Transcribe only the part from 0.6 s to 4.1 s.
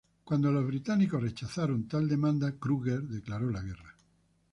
británicos rechazaron tal demanda, Kruger declaró la guerra.